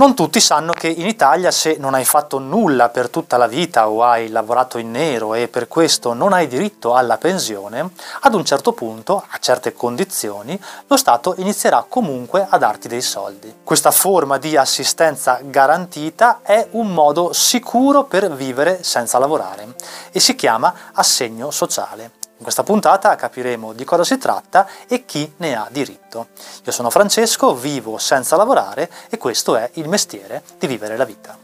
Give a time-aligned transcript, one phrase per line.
[0.00, 3.90] Non tutti sanno che in Italia se non hai fatto nulla per tutta la vita
[3.90, 7.90] o hai lavorato in nero e per questo non hai diritto alla pensione,
[8.20, 13.56] ad un certo punto, a certe condizioni, lo Stato inizierà comunque a darti dei soldi.
[13.62, 19.74] Questa forma di assistenza garantita è un modo sicuro per vivere senza lavorare
[20.12, 22.19] e si chiama assegno sociale.
[22.40, 26.28] In questa puntata capiremo di cosa si tratta e chi ne ha diritto.
[26.64, 31.36] Io sono Francesco, vivo senza lavorare e questo è il mestiere di vivere la vita.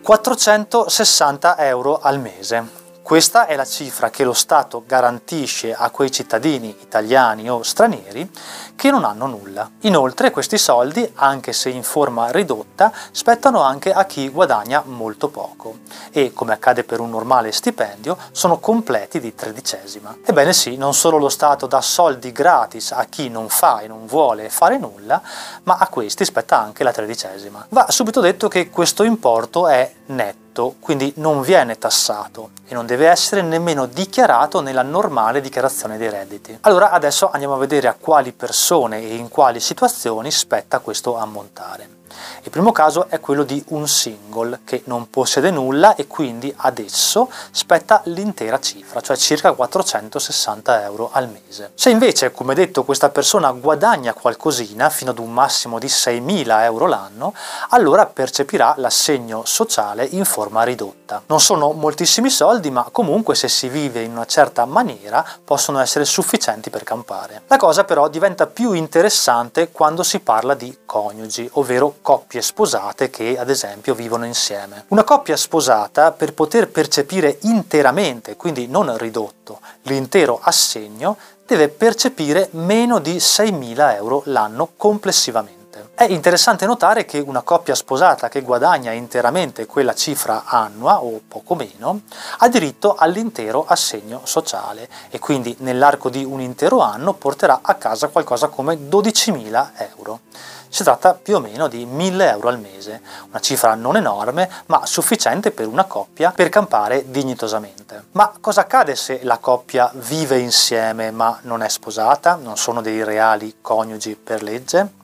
[0.00, 2.81] 460 euro al mese.
[3.02, 8.30] Questa è la cifra che lo Stato garantisce a quei cittadini italiani o stranieri
[8.76, 9.68] che non hanno nulla.
[9.80, 15.80] Inoltre questi soldi, anche se in forma ridotta, spettano anche a chi guadagna molto poco
[16.12, 20.18] e, come accade per un normale stipendio, sono completi di tredicesima.
[20.24, 24.06] Ebbene sì, non solo lo Stato dà soldi gratis a chi non fa e non
[24.06, 25.20] vuole fare nulla,
[25.64, 27.66] ma a questi spetta anche la tredicesima.
[27.70, 30.41] Va subito detto che questo importo è netto
[30.80, 36.58] quindi non viene tassato e non deve essere nemmeno dichiarato nella normale dichiarazione dei redditi.
[36.62, 42.00] Allora adesso andiamo a vedere a quali persone e in quali situazioni spetta questo ammontare.
[42.42, 47.30] Il primo caso è quello di un single che non possiede nulla e quindi adesso
[47.50, 51.70] spetta l'intera cifra, cioè circa 460 euro al mese.
[51.74, 56.86] Se invece, come detto, questa persona guadagna qualcosina fino ad un massimo di 6.000 euro
[56.86, 57.32] l'anno,
[57.70, 61.22] allora percepirà l'assegno sociale in forma ridotta.
[61.26, 66.04] Non sono moltissimi soldi, ma comunque se si vive in una certa maniera possono essere
[66.04, 67.42] sufficienti per campare.
[67.46, 73.38] La cosa però diventa più interessante quando si parla di coniugi, ovvero coppie sposate che
[73.38, 74.84] ad esempio vivono insieme.
[74.88, 81.16] Una coppia sposata per poter percepire interamente, quindi non ridotto, l'intero assegno
[81.46, 85.61] deve percepire meno di 6.000 euro l'anno complessivamente.
[86.02, 91.54] È interessante notare che una coppia sposata che guadagna interamente quella cifra annua o poco
[91.54, 92.00] meno
[92.38, 98.08] ha diritto all'intero assegno sociale e quindi nell'arco di un intero anno porterà a casa
[98.08, 100.22] qualcosa come 12.000 euro.
[100.68, 104.84] Si tratta più o meno di 1000 euro al mese, una cifra non enorme ma
[104.84, 108.06] sufficiente per una coppia per campare dignitosamente.
[108.12, 113.04] Ma cosa accade se la coppia vive insieme ma non è sposata, non sono dei
[113.04, 115.00] reali coniugi per legge?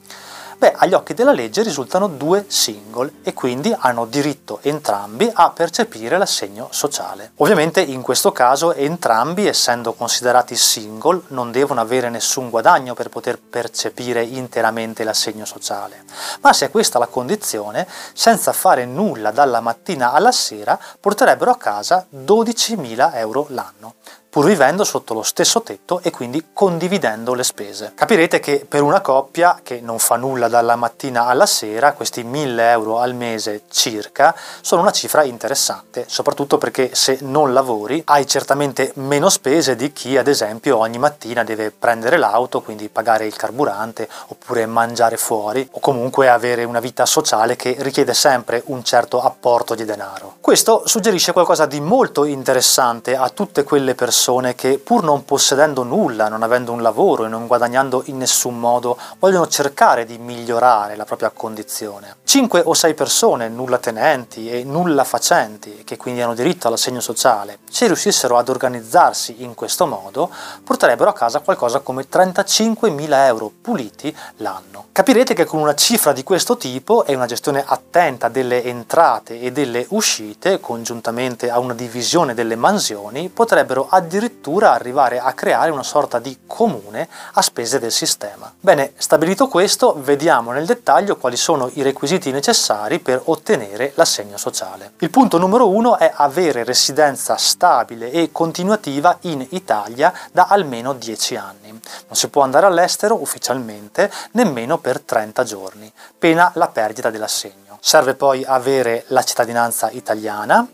[0.59, 6.19] Beh, agli occhi della legge risultano due single e quindi hanno diritto entrambi a percepire
[6.19, 7.31] l'assegno sociale.
[7.37, 13.39] Ovviamente in questo caso entrambi, essendo considerati single, non devono avere nessun guadagno per poter
[13.39, 16.03] percepire interamente l'assegno sociale.
[16.41, 21.57] Ma se è questa la condizione, senza fare nulla dalla mattina alla sera, porterebbero a
[21.57, 23.95] casa 12.000 euro l'anno
[24.39, 27.91] pur vivendo sotto lo stesso tetto e quindi condividendo le spese.
[27.97, 32.71] Capirete che per una coppia che non fa nulla dalla mattina alla sera, questi 1000
[32.71, 38.93] euro al mese circa sono una cifra interessante, soprattutto perché se non lavori hai certamente
[38.95, 44.09] meno spese di chi ad esempio ogni mattina deve prendere l'auto, quindi pagare il carburante
[44.29, 49.75] oppure mangiare fuori o comunque avere una vita sociale che richiede sempre un certo apporto
[49.75, 50.37] di denaro.
[50.41, 55.83] Questo suggerisce qualcosa di molto interessante a tutte quelle persone persone che pur non possedendo
[55.85, 60.97] nulla, non avendo un lavoro e non guadagnando in nessun modo, vogliono cercare di migliorare
[60.97, 62.17] la propria condizione.
[62.25, 67.61] Cinque o sei persone nulla tenenti e nulla facenti, che quindi hanno diritto all'assegno sociale,
[67.71, 70.31] se riuscissero ad organizzarsi in questo modo,
[70.63, 74.89] porterebbero a casa qualcosa come 35.000 euro puliti l'anno.
[74.93, 79.53] Capirete che con una cifra di questo tipo e una gestione attenta delle entrate e
[79.53, 85.83] delle uscite, congiuntamente a una divisione delle mansioni, potrebbero addirittura addirittura arrivare a creare una
[85.83, 88.53] sorta di comune a spese del sistema.
[88.61, 94.93] Bene, stabilito questo, vediamo nel dettaglio quali sono i requisiti necessari per ottenere l'assegno sociale.
[94.99, 101.37] Il punto numero uno è avere residenza stabile e continuativa in Italia da almeno 10
[101.37, 101.69] anni.
[101.71, 101.81] Non
[102.11, 107.79] si può andare all'estero ufficialmente nemmeno per 30 giorni, pena la perdita dell'assegno.
[107.81, 110.67] Serve poi avere la cittadinanza italiana,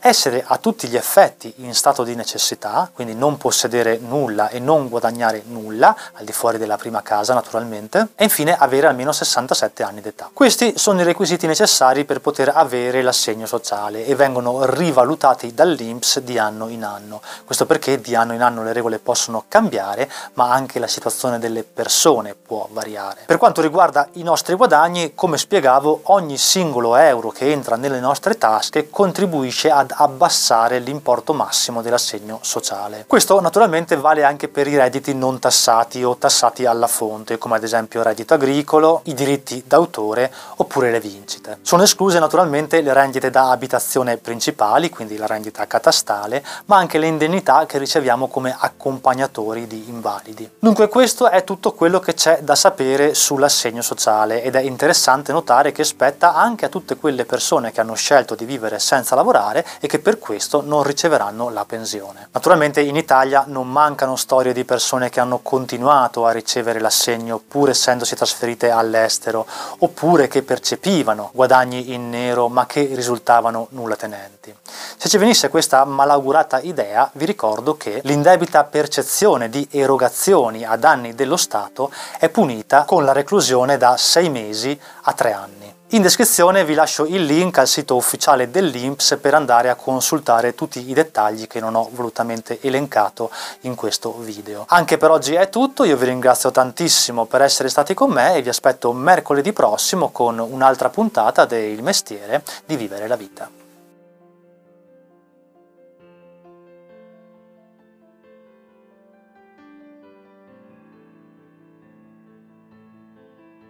[0.00, 4.88] essere a tutti gli effetti in stato di necessità, quindi non possedere nulla e non
[4.88, 10.00] guadagnare nulla, al di fuori della prima casa naturalmente, e infine avere almeno 67 anni
[10.00, 10.30] d'età.
[10.32, 16.38] Questi sono i requisiti necessari per poter avere l'assegno sociale e vengono rivalutati dall'INPS di
[16.38, 17.20] anno in anno.
[17.44, 21.64] Questo perché di anno in anno le regole possono cambiare, ma anche la situazione delle
[21.64, 23.22] persone può variare.
[23.26, 28.38] Per quanto riguarda i nostri guadagni, come spiegavo, ogni singolo euro che entra nelle nostre
[28.38, 33.04] tasche contribuisce ad ad abbassare l'importo massimo dell'assegno sociale.
[33.06, 37.62] Questo naturalmente vale anche per i redditi non tassati o tassati alla fonte, come ad
[37.62, 41.58] esempio il reddito agricolo, i diritti d'autore oppure le vincite.
[41.62, 47.06] Sono escluse naturalmente le rendite da abitazione principali, quindi la rendita catastale, ma anche le
[47.06, 50.50] indennità che riceviamo come accompagnatori di invalidi.
[50.58, 55.72] Dunque questo è tutto quello che c'è da sapere sull'assegno sociale ed è interessante notare
[55.72, 59.86] che spetta anche a tutte quelle persone che hanno scelto di vivere senza lavorare e
[59.86, 62.28] che per questo non riceveranno la pensione.
[62.32, 67.70] Naturalmente in Italia non mancano storie di persone che hanno continuato a ricevere l'assegno pur
[67.70, 69.46] essendosi trasferite all'estero
[69.78, 74.54] oppure che percepivano guadagni in nero ma che risultavano nulla tenenti.
[74.96, 81.14] Se ci venisse questa malaugurata idea, vi ricordo che l'indebita percezione di erogazioni a danni
[81.14, 85.77] dello Stato è punita con la reclusione da 6 mesi a 3 anni.
[85.92, 90.86] In descrizione vi lascio il link al sito ufficiale dell'INPS per andare a consultare tutti
[90.90, 93.30] i dettagli che non ho volutamente elencato
[93.62, 94.66] in questo video.
[94.68, 98.42] Anche per oggi è tutto, io vi ringrazio tantissimo per essere stati con me e
[98.42, 103.67] vi aspetto mercoledì prossimo con un'altra puntata del mestiere di vivere la vita.